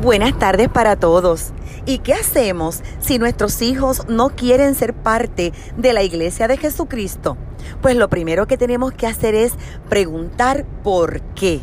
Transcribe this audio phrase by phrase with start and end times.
[0.00, 1.52] Buenas tardes para todos.
[1.84, 7.36] ¿Y qué hacemos si nuestros hijos no quieren ser parte de la iglesia de Jesucristo?
[7.82, 9.52] Pues lo primero que tenemos que hacer es
[9.90, 11.60] preguntar por qué.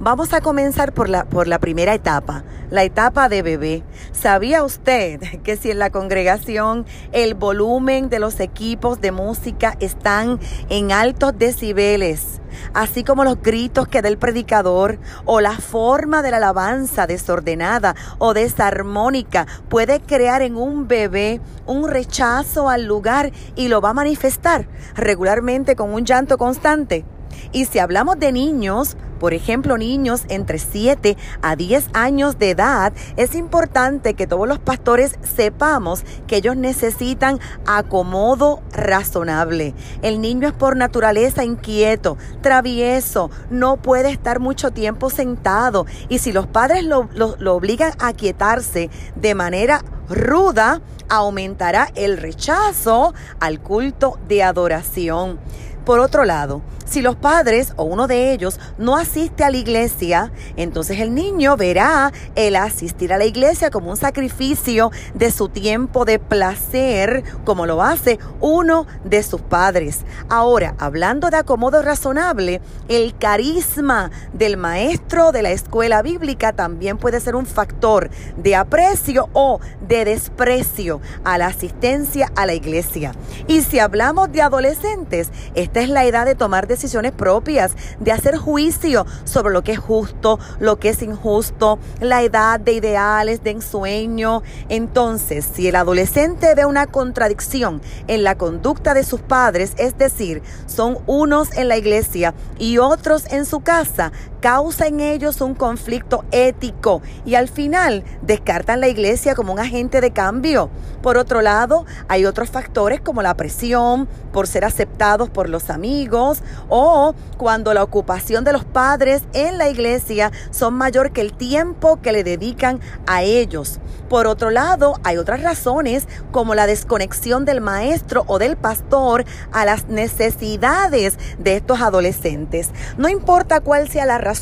[0.00, 3.82] Vamos a comenzar por la, por la primera etapa, la etapa de bebé.
[4.12, 10.38] ¿Sabía usted que si en la congregación el volumen de los equipos de música están
[10.68, 12.40] en altos decibeles,
[12.74, 17.94] así como los gritos que da el predicador o la forma de la alabanza desordenada
[18.18, 23.94] o desarmónica puede crear en un bebé un rechazo al lugar y lo va a
[23.94, 27.04] manifestar regularmente con un llanto constante?
[27.52, 32.92] Y si hablamos de niños, por ejemplo, niños entre 7 a 10 años de edad,
[33.16, 39.74] es importante que todos los pastores sepamos que ellos necesitan acomodo razonable.
[40.02, 46.32] El niño es por naturaleza inquieto, travieso, no puede estar mucho tiempo sentado y si
[46.32, 54.18] los padres lo, lo obligan a quietarse de manera ruda, aumentará el rechazo al culto
[54.28, 55.38] de adoración.
[55.86, 60.32] Por otro lado, si los padres o uno de ellos no asiste a la iglesia,
[60.56, 66.04] entonces el niño verá el asistir a la iglesia como un sacrificio de su tiempo
[66.04, 70.04] de placer, como lo hace uno de sus padres.
[70.28, 77.20] Ahora, hablando de acomodo razonable, el carisma del maestro de la escuela bíblica también puede
[77.20, 83.12] ser un factor de aprecio o de desprecio a la asistencia a la iglesia.
[83.48, 85.30] Y si hablamos de adolescentes,
[85.76, 89.78] esta es la edad de tomar decisiones propias, de hacer juicio sobre lo que es
[89.78, 94.42] justo, lo que es injusto, la edad de ideales, de ensueño.
[94.70, 100.42] Entonces, si el adolescente ve una contradicción en la conducta de sus padres, es decir,
[100.64, 104.12] son unos en la iglesia y otros en su casa,
[104.46, 110.00] causa en ellos un conflicto ético y al final descartan la iglesia como un agente
[110.00, 110.70] de cambio.
[111.02, 116.44] Por otro lado, hay otros factores como la presión por ser aceptados por los amigos
[116.68, 122.00] o cuando la ocupación de los padres en la iglesia son mayor que el tiempo
[122.00, 122.78] que le dedican
[123.08, 123.80] a ellos.
[124.08, 129.64] Por otro lado, hay otras razones como la desconexión del maestro o del pastor a
[129.64, 132.70] las necesidades de estos adolescentes.
[132.98, 134.35] No importa cuál sea la razón,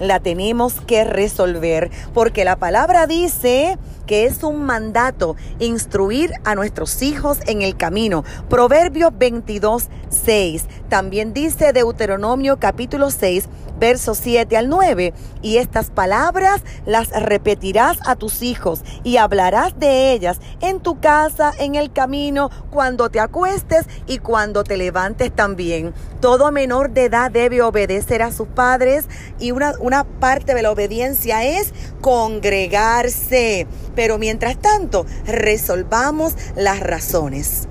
[0.00, 7.02] la tenemos que resolver, porque la palabra dice que es un mandato instruir a nuestros
[7.02, 8.24] hijos en el camino.
[8.48, 10.64] Proverbios 22, 6.
[10.88, 13.48] También dice Deuteronomio capítulo 6,
[13.84, 15.12] versos 7 al 9.
[15.42, 21.52] Y estas palabras las repetirás a tus hijos y hablarás de ellas en tu casa,
[21.58, 25.92] en el camino, cuando te acuestes y cuando te levantes también.
[26.22, 29.04] Todo menor de edad debe obedecer a sus padres
[29.38, 33.66] y una, una parte de la obediencia es congregarse.
[33.94, 37.68] Pero mientras tanto, resolvamos las razones.